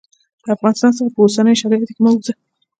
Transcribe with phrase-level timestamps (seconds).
[0.43, 2.33] د افغانستان څخه په اوسنیو شرایطو کې مه ووزه.